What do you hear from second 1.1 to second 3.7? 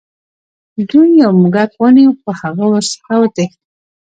یو موږک ونیو خو هغه ورڅخه وتښتید.